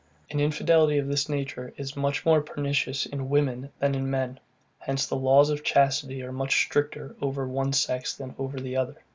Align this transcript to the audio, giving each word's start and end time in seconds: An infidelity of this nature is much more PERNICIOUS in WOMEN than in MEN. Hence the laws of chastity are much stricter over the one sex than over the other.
An 0.31 0.39
infidelity 0.39 0.97
of 0.97 1.07
this 1.07 1.29
nature 1.29 1.75
is 1.77 1.95
much 1.95 2.25
more 2.25 2.41
PERNICIOUS 2.41 3.05
in 3.05 3.29
WOMEN 3.29 3.69
than 3.77 3.93
in 3.93 4.09
MEN. 4.09 4.39
Hence 4.79 5.05
the 5.05 5.15
laws 5.15 5.51
of 5.51 5.63
chastity 5.63 6.23
are 6.23 6.31
much 6.31 6.55
stricter 6.65 7.15
over 7.21 7.43
the 7.43 7.51
one 7.51 7.71
sex 7.71 8.15
than 8.15 8.33
over 8.39 8.59
the 8.59 8.75
other. 8.77 8.95